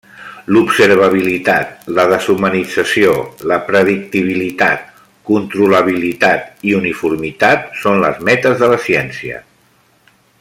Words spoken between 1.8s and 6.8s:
la deshumanització, la predictibilitat, controlabilitat i